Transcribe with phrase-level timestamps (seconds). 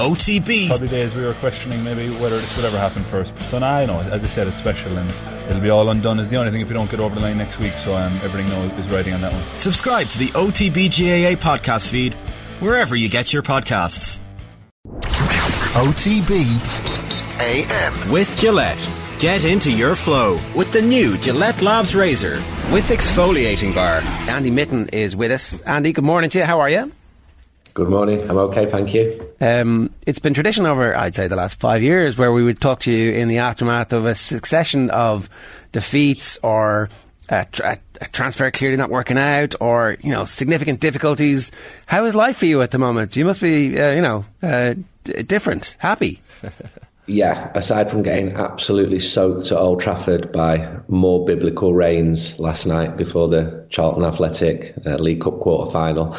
[0.00, 0.68] OTB.
[0.68, 3.38] Probably days we were questioning maybe whether this would ever happen first.
[3.50, 5.10] So now I know, as I said, it's special and
[5.48, 6.18] it'll be all undone.
[6.18, 7.74] Is the only thing if we don't get over the line next week.
[7.74, 9.42] So um, everything now is riding on that one.
[9.58, 12.14] Subscribe to the OTB GAA podcast feed
[12.60, 14.20] wherever you get your podcasts.
[15.74, 16.46] OTB
[17.40, 18.10] AM.
[18.10, 18.88] With Gillette.
[19.18, 22.36] Get into your flow with the new Gillette Labs Razor
[22.72, 24.00] with exfoliating bar.
[24.34, 25.60] Andy Mitten is with us.
[25.60, 26.44] Andy, good morning to you.
[26.46, 26.90] How are you?
[27.72, 28.28] Good morning.
[28.28, 29.32] I'm okay, thank you.
[29.40, 32.80] Um, it's been tradition over, I'd say, the last five years where we would talk
[32.80, 35.28] to you in the aftermath of a succession of
[35.72, 36.90] defeats or
[37.28, 41.52] a, tra- a transfer clearly not working out or, you know, significant difficulties.
[41.86, 43.16] How is life for you at the moment?
[43.16, 44.74] You must be, uh, you know, uh,
[45.04, 46.20] d- different, happy.
[47.06, 52.96] Yeah, aside from getting absolutely soaked at Old Trafford by more biblical rains last night
[52.96, 56.16] before the Charlton Athletic uh, League Cup quarter final,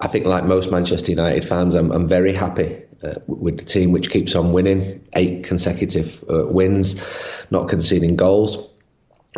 [0.00, 3.92] I think, like most Manchester United fans, I'm, I'm very happy uh, with the team,
[3.92, 7.04] which keeps on winning eight consecutive uh, wins,
[7.50, 8.68] not conceding goals.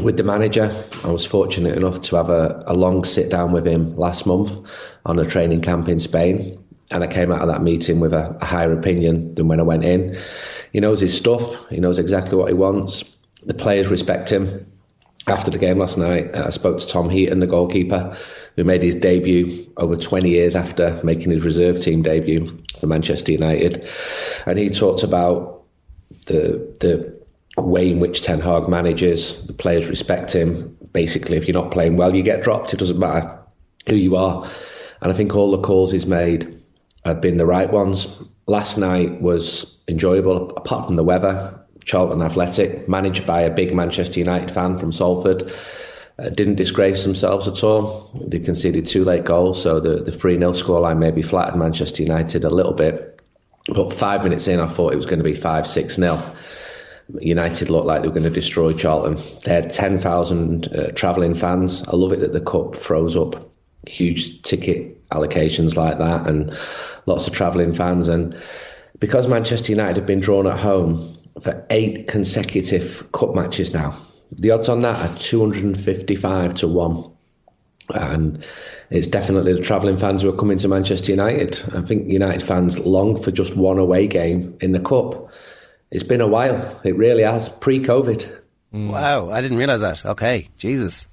[0.02, 3.66] With the manager, I was fortunate enough to have a, a long sit down with
[3.66, 4.52] him last month
[5.04, 6.62] on a training camp in Spain.
[6.90, 9.62] And I came out of that meeting with a, a higher opinion than when I
[9.62, 10.18] went in.
[10.72, 13.04] He knows his stuff, he knows exactly what he wants.
[13.44, 14.66] The players respect him.
[15.26, 18.16] After the game last night, I spoke to Tom Heaton, the goalkeeper,
[18.60, 23.32] who made his debut over 20 years after making his reserve team debut for Manchester
[23.32, 23.88] United.
[24.44, 25.62] And he talked about
[26.26, 27.18] the the
[27.62, 30.76] way in which Ten Hag manages, the players respect him.
[30.92, 32.74] Basically, if you're not playing well, you get dropped.
[32.74, 33.38] It doesn't matter
[33.88, 34.46] who you are.
[35.00, 36.62] And I think all the calls he's made
[37.02, 38.14] have been the right ones.
[38.46, 41.58] Last night was enjoyable, apart from the weather.
[41.86, 45.50] Charlton Athletic, managed by a big Manchester United fan from Salford,
[46.20, 48.10] uh, didn't disgrace themselves at all.
[48.26, 52.44] They conceded two late goals, so the, the 3 0 scoreline maybe flattered Manchester United
[52.44, 53.20] a little bit.
[53.66, 56.22] But five minutes in, I thought it was going to be 5 6 0.
[57.18, 59.20] United looked like they were going to destroy Charlton.
[59.44, 61.88] They had 10,000 uh, travelling fans.
[61.88, 63.50] I love it that the Cup throws up
[63.86, 66.56] huge ticket allocations like that and
[67.06, 68.08] lots of travelling fans.
[68.08, 68.36] And
[68.98, 73.96] because Manchester United have been drawn at home for eight consecutive Cup matches now,
[74.32, 77.10] the odds on that are 255 to 1.
[77.92, 78.46] And
[78.90, 81.60] it's definitely the travelling fans who are coming to Manchester United.
[81.74, 85.30] I think United fans long for just one away game in the Cup.
[85.90, 86.80] It's been a while.
[86.84, 87.48] It really has.
[87.48, 88.40] Pre COVID.
[88.72, 88.90] Mm.
[88.90, 90.04] Wow, I didn't realise that.
[90.04, 91.08] Okay, Jesus.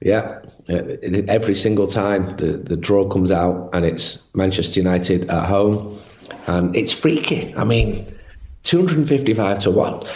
[0.00, 6.00] Yeah, every single time the, the draw comes out and it's Manchester United at home,
[6.46, 7.54] and it's freaky.
[7.54, 8.06] I mean,
[8.64, 10.06] 255 to 1.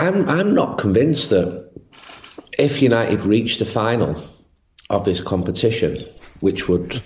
[0.00, 1.70] I'm, I'm not convinced that
[2.58, 4.22] if United reach the final
[4.88, 6.04] of this competition,
[6.40, 7.02] which would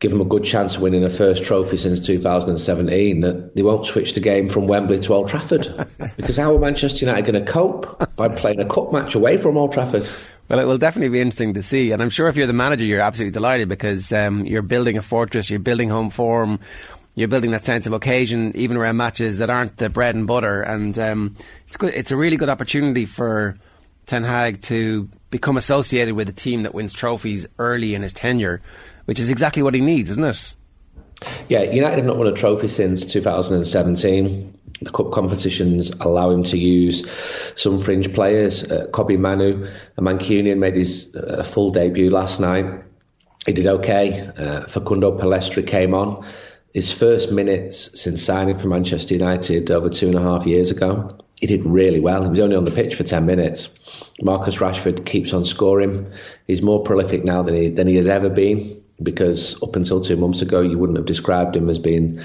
[0.00, 3.86] give them a good chance of winning a first trophy since 2017, that they won't
[3.86, 5.86] switch the game from Wembley to Old Trafford.
[6.16, 9.56] because how are Manchester United going to cope by playing a cup match away from
[9.56, 10.06] Old Trafford?
[10.48, 11.92] Well, it will definitely be interesting to see.
[11.92, 15.02] And I'm sure if you're the manager, you're absolutely delighted because um, you're building a
[15.02, 16.58] fortress, you're building home form,
[17.14, 20.62] you're building that sense of occasion, even around matches that aren't the bread and butter.
[20.62, 21.36] And um,
[21.66, 21.94] it's good.
[21.94, 23.58] It's a really good opportunity for
[24.06, 28.62] Ten Hag to become associated with a team that wins trophies early in his tenure,
[29.04, 30.54] which is exactly what he needs, isn't it?
[31.48, 34.58] Yeah, United have not won a trophy since 2017.
[34.80, 37.08] The cup competitions allow him to use
[37.54, 38.70] some fringe players.
[38.70, 42.66] Uh, Mainoo, a Mancunian, made his uh, full debut last night.
[43.46, 44.28] He did okay.
[44.36, 46.24] Uh, Facundo Pellistri came on.
[46.72, 51.18] His first minutes since signing for Manchester United over two and a half years ago.
[51.38, 52.22] He did really well.
[52.22, 53.76] He was only on the pitch for 10 minutes.
[54.22, 56.10] Marcus Rashford keeps on scoring.
[56.46, 60.16] He's more prolific now than he, than he has ever been because up until two
[60.16, 62.20] months ago, you wouldn't have described him as being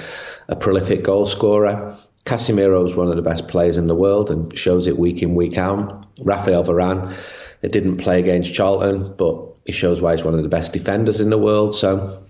[0.47, 1.97] a prolific goal scorer.
[2.25, 5.35] Casemiro is one of the best players in the world and shows it week in,
[5.35, 6.05] week out.
[6.19, 7.13] Rafael Varane,
[7.61, 11.19] it didn't play against Charlton, but he shows why he's one of the best defenders
[11.19, 11.73] in the world.
[11.73, 12.23] So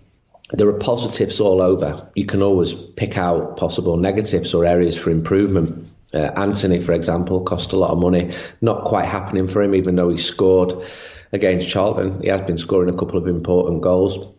[0.51, 2.09] there are positives all over.
[2.15, 5.87] You can always pick out possible negatives or areas for improvement.
[6.13, 8.33] Uh, Antony, for example, cost a lot of money.
[8.61, 10.85] Not quite happening for him, even though he scored
[11.33, 12.21] against Charlton.
[12.21, 14.33] He has been scoring a couple of important goals.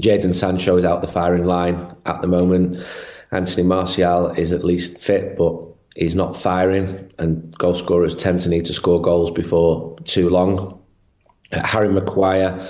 [0.00, 2.84] Jadon Sancho is out the firing line at the moment.
[3.32, 5.64] Anthony Martial is at least fit, but
[5.96, 10.80] he's not firing, and goal scorers tend to need to score goals before too long.
[11.52, 12.68] Harry Maguire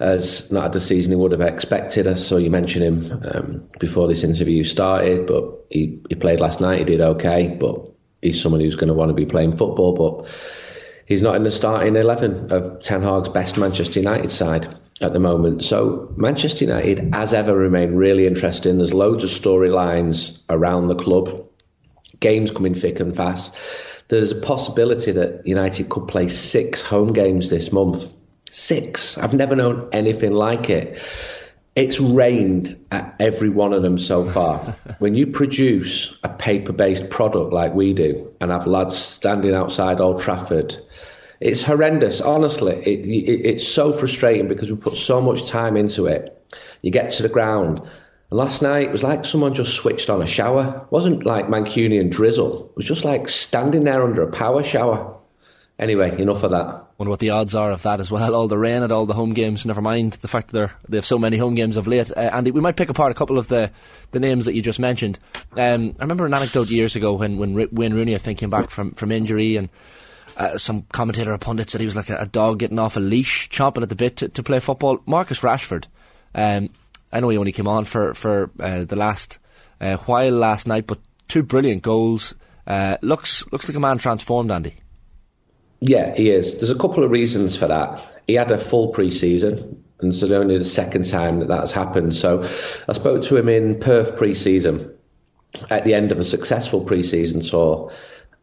[0.00, 2.06] has not had the season he would have expected.
[2.06, 6.60] I saw you mention him um, before this interview started, but he, he played last
[6.60, 6.78] night.
[6.78, 7.90] He did okay, but
[8.22, 10.30] he's someone who's going to want to be playing football, but
[11.06, 14.74] he's not in the starting 11 of Ten Hag's best Manchester United side.
[15.00, 15.64] at the moment.
[15.64, 18.76] So Manchester United, as ever, remain really interesting.
[18.76, 21.46] There's loads of storylines around the club.
[22.18, 23.56] Games coming thick and fast.
[24.08, 28.12] There's a possibility that United could play six home games this month.
[28.52, 29.18] Six.
[29.18, 31.00] I've never known anything like it.
[31.76, 34.58] It's rained at every one of them so far.
[34.98, 40.00] when you produce a paper based product like we do and have lads standing outside
[40.00, 40.76] Old Trafford
[41.40, 42.74] it's horrendous, honestly.
[42.74, 46.36] It, it, it's so frustrating because we put so much time into it.
[46.82, 50.20] You get to the ground, and last night it was like someone just switched on
[50.20, 50.82] a shower.
[50.84, 52.66] It wasn't like Mancunian drizzle.
[52.70, 55.16] It was just like standing there under a power shower.
[55.80, 56.84] Anyway, enough of that.
[56.98, 58.34] Wonder what the odds are of that as well.
[58.40, 59.64] All the rain at all the home games.
[59.64, 62.14] Never mind the fact that they have so many home games of late.
[62.14, 63.72] Uh, Andy, we might pick apart a couple of the,
[64.10, 65.18] the names that you just mentioned.
[65.56, 68.68] Um, I remember an anecdote years ago when when Wayne Rooney I think came back
[68.68, 69.70] from from injury and
[70.36, 73.00] uh, some commentator or pundit said he was like a, a, dog getting off a
[73.00, 75.00] leash, chomping at the bit to, to play football.
[75.06, 75.86] Marcus Rashford,
[76.34, 76.68] um,
[77.12, 79.38] I know he only came on for for uh, the last
[79.80, 80.98] uh, while last night, but
[81.28, 82.34] two brilliant goals.
[82.66, 84.74] Uh, looks looks like a man transformed, Andy.
[85.80, 86.58] Yeah, he is.
[86.58, 88.00] There's a couple of reasons for that.
[88.26, 92.14] He had a full pre-season, and so only the second time that that's happened.
[92.14, 92.48] So
[92.88, 94.94] I spoke to him in Perth pre-season
[95.68, 97.92] at the end of a successful pre-season tour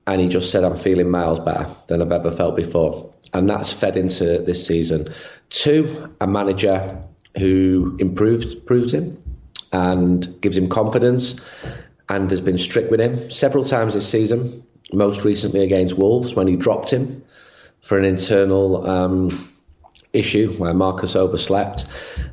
[0.07, 3.11] and he just said, I'm feeling miles better than I've ever felt before.
[3.33, 5.13] And that's fed into this season.
[5.49, 7.03] Two, a manager
[7.37, 9.21] who improved, him
[9.73, 11.39] and gives him confidence
[12.07, 16.47] and has been strict with him several times this season, most recently against Wolves when
[16.47, 17.23] he dropped him
[17.87, 19.51] for an internal um,
[20.13, 21.85] issue where Marcus overslept.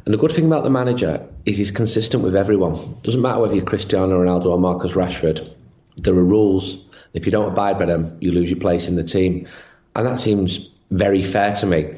[0.04, 2.98] And the good thing about the manager is he's consistent with everyone.
[3.02, 5.48] Doesn't matter whether you're Cristiano Ronaldo or Marcus Rashford.
[5.96, 6.84] There are rules
[7.14, 9.46] if you don't abide by them, you lose your place in the team.
[9.94, 11.96] And that seems very fair to me.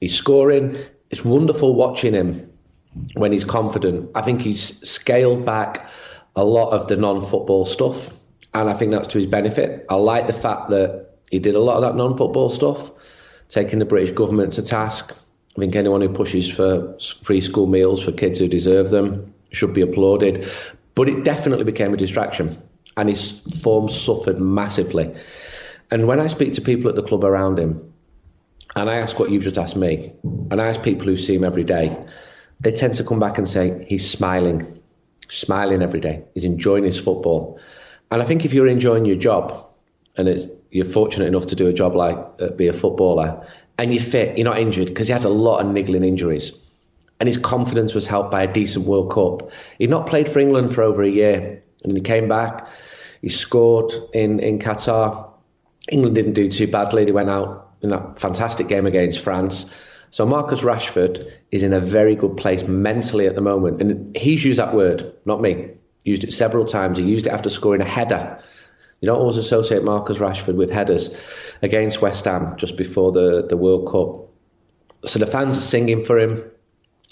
[0.00, 0.78] He's scoring.
[1.10, 2.50] It's wonderful watching him
[3.14, 4.10] when he's confident.
[4.14, 5.88] I think he's scaled back
[6.34, 8.10] a lot of the non football stuff.
[8.54, 9.84] And I think that's to his benefit.
[9.90, 12.90] I like the fact that he did a lot of that non football stuff,
[13.48, 15.16] taking the British government to task.
[15.56, 19.72] I think anyone who pushes for free school meals for kids who deserve them should
[19.72, 20.48] be applauded.
[20.94, 22.60] But it definitely became a distraction
[22.96, 25.14] and his form suffered massively.
[25.90, 27.92] And when I speak to people at the club around him,
[28.76, 31.44] and I ask what you've just asked me, and I ask people who see him
[31.44, 32.00] every day,
[32.60, 34.80] they tend to come back and say he's smiling,
[35.28, 36.24] smiling every day.
[36.34, 37.60] He's enjoying his football.
[38.10, 39.66] And I think if you're enjoying your job,
[40.16, 43.46] and you're fortunate enough to do a job like uh, be a footballer,
[43.78, 46.52] and you're fit, you're not injured, because he had a lot of niggling injuries.
[47.20, 49.50] And his confidence was helped by a decent World Cup.
[49.78, 52.68] He'd not played for England for over a year, and he came back
[53.24, 55.30] he scored in, in Qatar.
[55.90, 57.06] England didn't do too badly.
[57.06, 59.64] They went out in that fantastic game against France.
[60.10, 63.80] So Marcus Rashford is in a very good place mentally at the moment.
[63.80, 65.70] And he's used that word, not me.
[66.04, 66.98] Used it several times.
[66.98, 68.42] He used it after scoring a header.
[69.00, 71.14] You don't always associate Marcus Rashford with headers
[71.62, 75.10] against West Ham just before the, the World Cup.
[75.10, 76.50] So the fans are singing for him.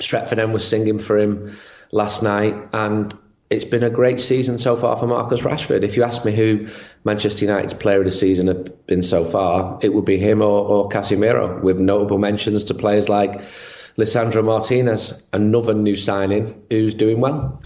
[0.01, 1.57] Stretford End was singing for him
[1.91, 2.55] last night.
[2.73, 3.15] And
[3.51, 5.83] it's been a great season so far for Marcus Rashford.
[5.83, 6.69] If you ask me who
[7.05, 10.67] Manchester United's player of the season have been so far, it would be him or,
[10.67, 13.43] or Casemiro, with notable mentions to players like
[13.99, 17.61] Lisandro Martinez, another new signing who's doing well.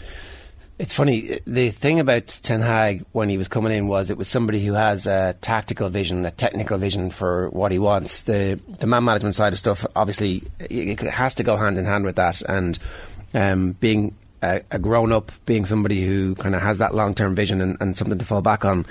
[0.78, 1.40] It's funny.
[1.46, 4.74] The thing about Ten Hag when he was coming in was it was somebody who
[4.74, 8.22] has a tactical vision, a technical vision for what he wants.
[8.22, 12.04] The the man management side of stuff, obviously, it has to go hand in hand
[12.04, 12.42] with that.
[12.42, 12.78] And
[13.32, 17.34] um, being a, a grown up, being somebody who kind of has that long term
[17.34, 18.84] vision and, and, something to fall back on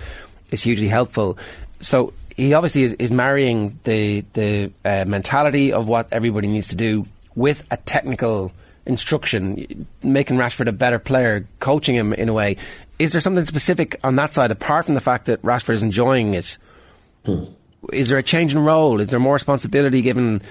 [0.49, 1.37] is hugely helpful.
[1.81, 6.75] So he obviously is, is marrying the the uh, mentality of what everybody needs to
[6.75, 8.51] do with a technical
[8.85, 12.57] instruction, making Rashford a better player, coaching him in a way.
[12.99, 16.33] Is there something specific on that side apart from the fact that Rashford is enjoying
[16.33, 16.57] it?
[17.25, 17.45] Hmm.
[17.91, 18.99] Is there a change in role?
[18.99, 20.41] Is there more responsibility given?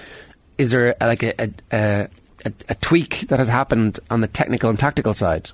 [0.57, 2.09] Is there like a, a, a
[2.45, 5.49] a, a tweak that has happened on the technical and tactical side?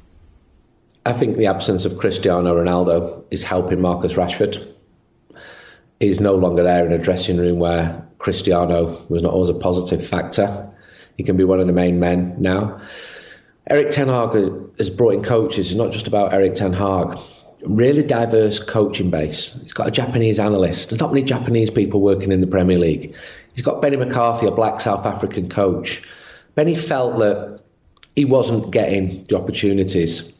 [1.05, 4.67] I think the absence of Cristiano Ronaldo is helping Marcus Rashford.
[5.99, 10.05] He's no longer there in a dressing room where Cristiano was not always a positive
[10.05, 10.70] factor.
[11.21, 12.81] He can be one of the main men now.
[13.69, 14.31] Erik Ten Hag
[14.79, 15.67] has brought in coaches.
[15.67, 17.15] It's not just about Erik Ten Hag.
[17.63, 19.53] Really diverse coaching base.
[19.61, 20.89] He's got a Japanese analyst.
[20.89, 23.13] There's not many Japanese people working in the Premier League.
[23.53, 26.01] He's got Benny McCarthy, a black South African coach.
[26.55, 27.59] Benny felt that
[28.15, 30.35] he wasn't getting the opportunities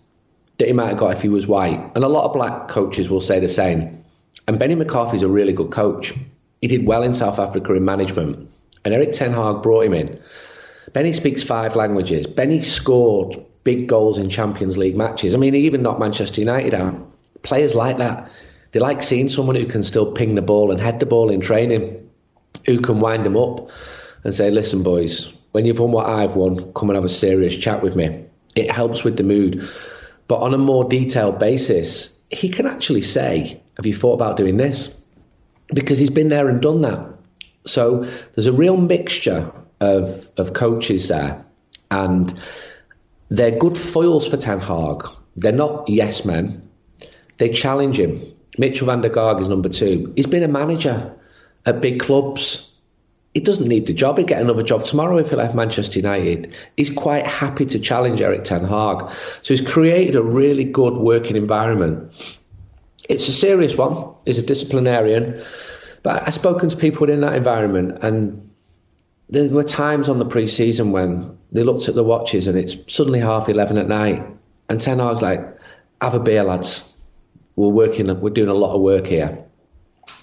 [0.57, 1.91] that he might have got if he was white.
[1.93, 4.03] And a lot of black coaches will say the same.
[4.47, 6.11] And Benny McCarthy's a really good coach.
[6.59, 8.50] He did well in South Africa in management.
[8.83, 10.19] And Erik Ten Hag brought him in.
[10.93, 12.27] Benny speaks five languages.
[12.27, 15.35] Benny scored big goals in Champions League matches.
[15.35, 16.95] I mean, he even knocked Manchester United out.
[17.43, 18.31] Players like that.
[18.71, 21.41] They like seeing someone who can still ping the ball and head the ball in
[21.41, 22.09] training,
[22.65, 23.69] who can wind them up
[24.23, 27.55] and say, listen, boys, when you've won what I've won, come and have a serious
[27.55, 28.25] chat with me.
[28.55, 29.69] It helps with the mood.
[30.27, 34.57] But on a more detailed basis, he can actually say, Have you thought about doing
[34.57, 35.01] this?
[35.73, 37.07] Because he's been there and done that.
[37.65, 41.43] So there's a real mixture of, of coaches there.
[41.89, 42.33] And
[43.29, 45.05] they're good foils for Ten Hag.
[45.35, 46.69] They're not yes men.
[47.38, 48.21] They challenge him.
[48.57, 50.13] Mitchel van der Gaag is number two.
[50.15, 51.13] He's been a manager
[51.65, 52.71] at big clubs.
[53.33, 54.17] He doesn't need the job.
[54.17, 56.53] He'd get another job tomorrow if he left Manchester United.
[56.75, 59.09] He's quite happy to challenge Erik Ten Hag.
[59.41, 62.13] So he's created a really good working environment.
[63.09, 64.13] It's a serious one.
[64.25, 65.41] He's a disciplinarian.
[66.03, 68.50] But I've spoken to people in that environment, and
[69.31, 73.19] there were times on the pre-season when they looked at the watches and it's suddenly
[73.19, 74.23] half 11 at night.
[74.69, 75.57] And Ten Hag's like,
[76.01, 76.88] have a beer, lads.
[77.55, 79.45] We're working, we're doing a lot of work here.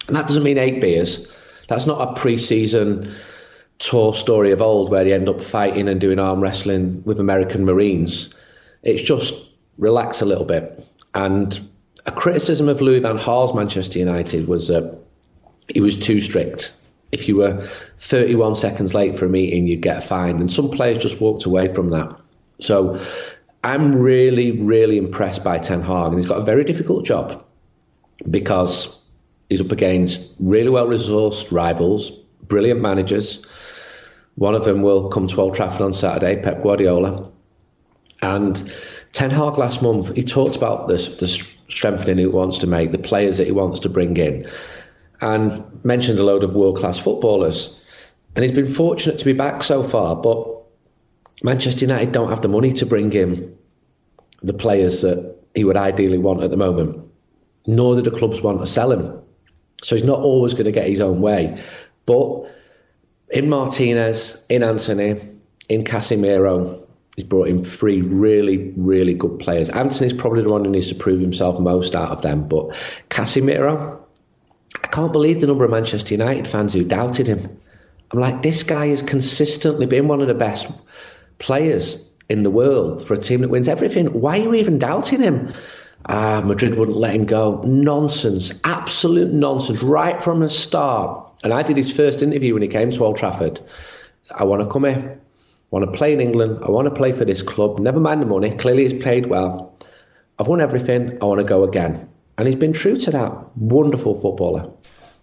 [0.07, 1.27] And that doesn't mean eight beers.
[1.67, 3.15] That's not a pre-season
[3.79, 7.65] tour story of old where they end up fighting and doing arm wrestling with American
[7.65, 8.33] Marines.
[8.83, 10.85] It's just relax a little bit.
[11.15, 11.69] And
[12.05, 14.99] a criticism of Louis van Gaal's Manchester United was that
[15.73, 16.78] he was too strict.
[17.11, 17.67] If you were
[17.99, 20.39] 31 seconds late for a meeting, you'd get fined.
[20.39, 22.15] And some players just walked away from that.
[22.59, 23.01] So
[23.63, 26.07] I'm really, really impressed by Ten Hag.
[26.07, 27.43] And he's got a very difficult job
[28.29, 29.01] because
[29.49, 32.11] he's up against really well resourced rivals,
[32.43, 33.45] brilliant managers.
[34.35, 37.29] One of them will come to Old Trafford on Saturday, Pep Guardiola.
[38.21, 38.71] And
[39.11, 42.97] Ten Hag last month, he talked about the, the strengthening he wants to make, the
[42.97, 44.47] players that he wants to bring in,
[45.21, 47.79] and mentioned a load of world class footballers.
[48.35, 50.47] And he's been fortunate to be back so far, but
[51.43, 53.57] Manchester United don't have the money to bring in
[54.41, 57.05] the players that he would ideally want at the moment,
[57.65, 59.21] nor do the clubs want to sell him.
[59.83, 61.61] So he's not always going to get his own way.
[62.05, 62.51] But
[63.29, 65.21] in Martinez, in Antony,
[65.69, 66.85] in Casemiro,
[67.15, 69.69] he's brought in three really, really good players.
[69.69, 72.47] Antony's probably the one who needs to prove himself most out of them.
[72.47, 72.69] But
[73.09, 73.99] Casemiro,
[74.91, 77.59] can't believe the number of Manchester United fans who doubted him.
[78.11, 80.67] I'm like, this guy has consistently been one of the best
[81.37, 84.07] players in the world for a team that wins everything.
[84.07, 85.53] Why are you even doubting him?
[86.05, 87.61] Ah, Madrid wouldn't let him go.
[87.65, 88.53] Nonsense.
[88.63, 89.83] Absolute nonsense.
[89.83, 91.31] Right from the start.
[91.43, 93.59] And I did his first interview when he came to Old Trafford.
[94.31, 95.19] I want to come here.
[95.19, 96.59] I want to play in England.
[96.63, 97.79] I want to play for this club.
[97.79, 98.51] Never mind the money.
[98.51, 99.77] Clearly, he's played well.
[100.37, 101.17] I've won everything.
[101.21, 102.09] I want to go again.
[102.39, 103.57] And he's been true to that.
[103.57, 104.71] Wonderful footballer.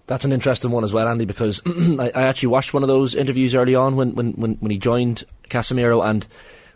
[0.07, 3.15] That's an interesting one as well, Andy, because I, I, actually watched one of those
[3.15, 6.29] interviews early on when, when, when, when he joined Casemiro, and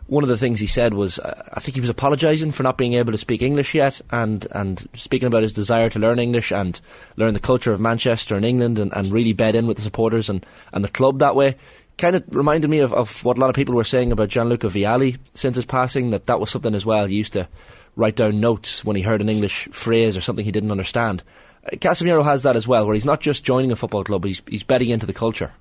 [0.07, 2.79] one of the things he said was, uh, I think he was apologising for not
[2.79, 6.51] being able to speak English yet, and, and speaking about his desire to learn English
[6.51, 6.81] and
[7.17, 10.27] learn the culture of Manchester and England and, and really bed in with the supporters
[10.27, 10.43] and,
[10.73, 11.55] and the club that way.
[11.99, 14.69] Kind of reminded me of, of what a lot of people were saying about Gianluca
[14.69, 17.05] Vialli since his passing, that that was something as well.
[17.05, 17.47] He used to
[17.95, 21.23] write down notes when he heard an English phrase or something he didn't understand.
[21.65, 24.41] Uh, Casemiro has that as well, where he's not just joining a football club, he's,
[24.47, 25.51] he's betting into the culture.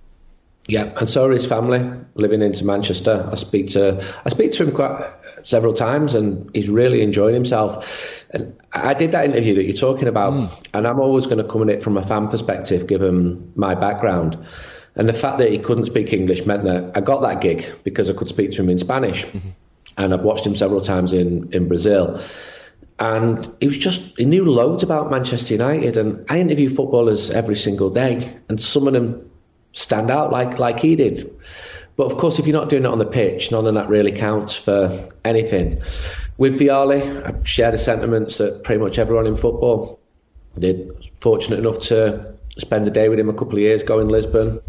[0.66, 3.28] Yeah, and so are his family living into Manchester.
[3.30, 5.04] I speak to I speak to him quite
[5.42, 8.24] several times, and he's really enjoying himself.
[8.30, 10.66] And I did that interview that you're talking about, mm.
[10.72, 14.38] and I'm always going to come at it from a fan perspective, given my background.
[14.96, 18.10] And the fact that he couldn't speak English meant that I got that gig because
[18.10, 19.50] I could speak to him in Spanish, mm-hmm.
[20.04, 22.22] And I've watched him several times in in Brazil.
[22.98, 25.96] And he was just, he knew loads about Manchester United.
[25.96, 29.30] And I interview footballers every single day, and some of them
[29.72, 31.34] stand out like like he did.
[31.96, 34.12] But of course, if you're not doing it on the pitch, none of that really
[34.12, 35.82] counts for anything.
[36.38, 40.00] With Vialli, I share the sentiments that pretty much everyone in football
[40.58, 40.90] did.
[41.16, 44.60] Fortunate enough to spend the day with him a couple of years ago in Lisbon.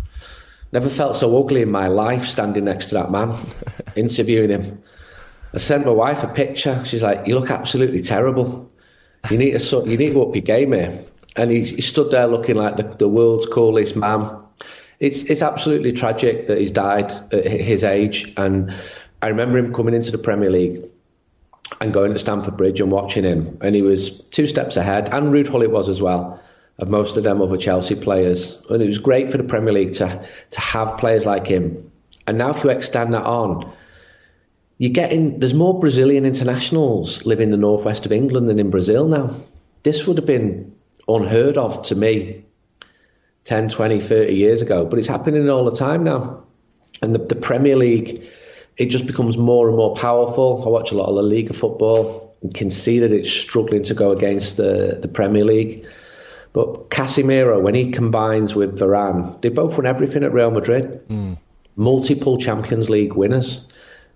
[0.74, 3.38] Never felt so ugly in my life standing next to that man,
[3.96, 4.84] interviewing him.
[5.54, 6.84] I sent my wife a picture.
[6.86, 8.70] She's like, "You look absolutely terrible.
[9.30, 11.04] You need to you need to up your game here."
[11.36, 14.42] And he, he stood there looking like the, the world's coolest man
[15.02, 18.32] it's it's absolutely tragic that he's died at his age.
[18.38, 18.72] And
[19.22, 20.86] I remember him coming into the Premier League
[21.82, 25.34] and going to Stamford Bridge and watching him, and he was two steps ahead, and
[25.34, 26.40] Ruud Gullit was as well
[26.78, 28.62] of most of them other Chelsea players.
[28.70, 31.92] And it was great for the Premier League to to have players like him.
[32.28, 33.74] And now if you extend that on,
[34.82, 39.08] you're getting there's more Brazilian internationals living in the northwest of England than in Brazil
[39.08, 39.36] now.
[39.84, 40.76] This would have been
[41.08, 42.44] unheard of to me
[43.44, 46.44] 10, 20, 30 years ago, but it's happening all the time now.
[47.04, 48.28] And the, the Premier League,
[48.76, 50.64] it just becomes more and more powerful.
[50.66, 53.94] I watch a lot of La Liga football and can see that it's struggling to
[53.94, 55.86] go against the, the Premier League.
[56.54, 61.08] But Casemiro, when he combines with Varane, they both won everything at Real Madrid.
[61.08, 61.38] Mm.
[61.76, 63.68] Multiple Champions League winners.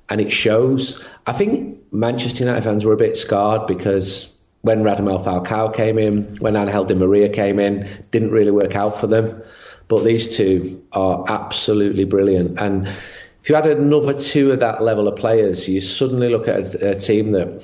[0.10, 1.04] And it shows.
[1.26, 6.38] I think Manchester United fans were a bit scarred because when Radamel Falcao came in,
[6.38, 9.42] when Angel Di Maria came in, didn't really work out for them.
[9.88, 12.60] But these two are absolutely brilliant.
[12.60, 16.74] And if you had another two of that level of players, you suddenly look at
[16.76, 17.64] a, a team that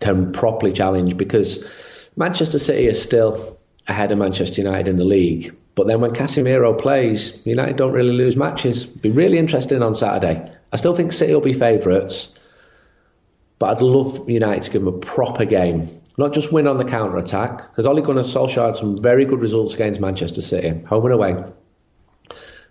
[0.00, 1.70] can properly challenge because
[2.16, 5.54] Manchester City is still ahead of Manchester United in the league.
[5.74, 8.84] But then when Casemiro plays, United don't really lose matches.
[8.84, 10.51] Be really interesting on Saturday.
[10.72, 12.34] I still think City will be favourites,
[13.58, 16.00] but I'd love United to give them a proper game.
[16.16, 19.40] Not just win on the counter attack, because Ole Gunnar Solskjaer had some very good
[19.40, 21.44] results against Manchester City, home and away.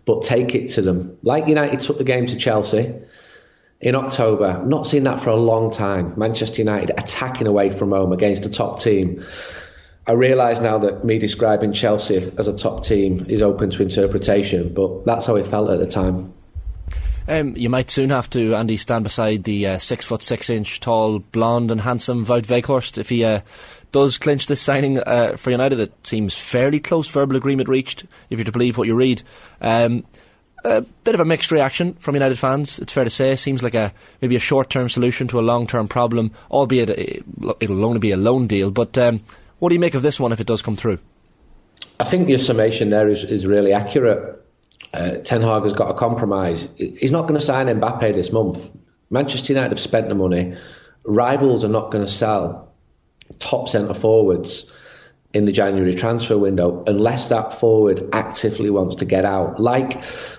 [0.05, 1.17] But take it to them.
[1.21, 2.93] Like United took the game to Chelsea
[3.79, 4.63] in October.
[4.65, 6.13] Not seen that for a long time.
[6.17, 9.25] Manchester United attacking away from home against a top team.
[10.07, 14.73] I realise now that me describing Chelsea as a top team is open to interpretation,
[14.73, 16.33] but that's how it felt at the time.
[17.27, 20.79] Um, you might soon have to, Andy, stand beside the uh, six foot six inch
[20.79, 23.41] tall, blonde and handsome Wout Weghorst if he uh,
[23.91, 25.79] does clinch this signing uh, for United.
[25.79, 29.21] It seems fairly close verbal agreement reached, if you're to believe what you read.
[29.61, 30.03] Um,
[30.63, 32.79] a bit of a mixed reaction from United fans.
[32.79, 33.35] It's fair to say.
[33.35, 38.11] Seems like a maybe a short-term solution to a long-term problem, albeit it'll only be
[38.11, 38.71] a loan deal.
[38.71, 39.21] But um,
[39.59, 40.99] what do you make of this one if it does come through?
[41.99, 44.40] I think your summation there is, is really accurate.
[44.93, 46.67] Uh, Ten Hag has got a compromise.
[46.75, 48.69] He's not going to sign Mbappe this month.
[49.09, 50.57] Manchester United have spent the money.
[51.03, 52.73] Rivals are not going to sell
[53.39, 54.71] top centre forwards
[55.33, 59.91] in the January transfer window unless that forward actively wants to get out, like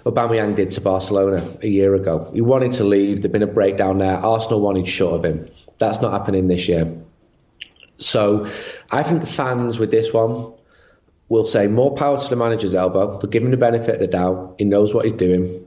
[0.04, 2.30] Aubameyang did to Barcelona a year ago.
[2.34, 3.22] He wanted to leave.
[3.22, 4.16] There'd been a breakdown there.
[4.16, 5.48] Arsenal wanted short of him.
[5.78, 6.94] That's not happening this year.
[7.96, 8.50] So
[8.90, 10.52] I think fans with this one
[11.32, 13.18] will say more power to the manager's elbow.
[13.18, 14.56] They'll give him the benefit of the doubt.
[14.58, 15.66] He knows what he's doing.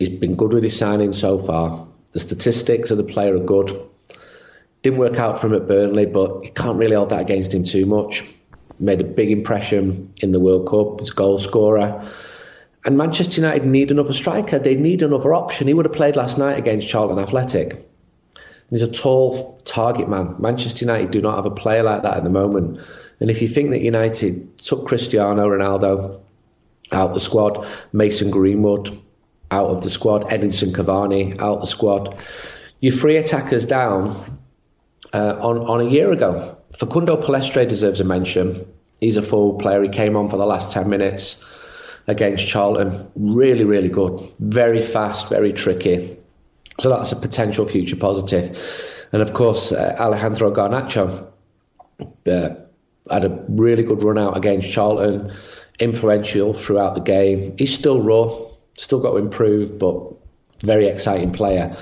[0.00, 1.86] He's been good with his signing so far.
[2.10, 3.80] The statistics of the player are good.
[4.82, 7.62] Didn't work out for him at Burnley, but you can't really hold that against him
[7.62, 8.28] too much.
[8.80, 10.98] Made a big impression in the World Cup.
[10.98, 12.10] He's a goal scorer.
[12.84, 14.58] And Manchester United need another striker.
[14.58, 15.68] They need another option.
[15.68, 17.88] He would have played last night against Charlton Athletic.
[18.70, 20.34] He's a tall target man.
[20.40, 22.80] Manchester United do not have a player like that at the moment.
[23.20, 26.20] And if you think that United took Cristiano Ronaldo
[26.92, 28.96] out the squad, Mason Greenwood
[29.50, 32.16] out of the squad, Edinson Cavani out the squad,
[32.80, 34.38] you three attackers down
[35.12, 36.56] uh, on on a year ago.
[36.78, 38.66] Facundo Pellistri deserves a mention.
[39.00, 39.82] He's a forward player.
[39.82, 41.44] He came on for the last ten minutes
[42.06, 43.10] against Charlton.
[43.16, 44.20] Really, really good.
[44.38, 46.16] Very fast, very tricky.
[46.80, 48.56] So that's a potential future positive.
[49.12, 51.26] And of course, uh, Alejandro Garnacho
[52.26, 52.54] uh,
[53.10, 55.32] had a really good run out against Charlton,
[55.78, 57.54] influential throughout the game.
[57.58, 58.38] He's still raw,
[58.74, 60.14] still got to improve, but
[60.62, 61.76] very exciting player.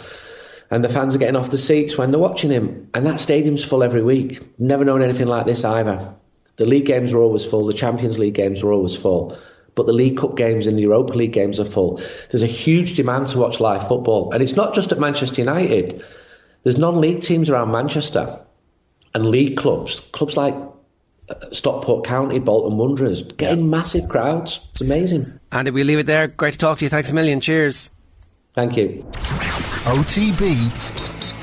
[0.70, 2.90] And the fans are getting off the seats when they're watching him.
[2.92, 4.58] And that stadium's full every week.
[4.58, 6.14] Never known anything like this either.
[6.56, 9.38] The league games were always full, the Champions League games were always full
[9.76, 12.00] but the League Cup games and the Europa League games are full.
[12.30, 16.02] There's a huge demand to watch live football, and it's not just at Manchester United.
[16.64, 18.40] There's non-league teams around Manchester
[19.14, 20.56] and league clubs, clubs like
[21.52, 23.70] Stockport County, Bolton Wanderers, getting yeah.
[23.70, 24.60] massive crowds.
[24.72, 25.38] It's amazing.
[25.52, 26.28] Andy, we leave it there.
[26.28, 26.88] Great to talk to you.
[26.88, 27.40] Thanks a million.
[27.40, 27.90] Cheers.
[28.54, 29.04] Thank you.
[29.84, 30.72] OTB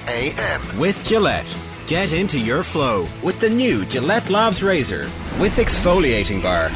[0.07, 1.45] AM with Gillette.
[1.87, 5.03] Get into your flow with the new Gillette Labs Razor
[5.39, 6.69] with exfoliating bar.